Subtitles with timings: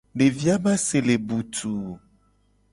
[0.17, 1.83] Devi a be ase le butuu.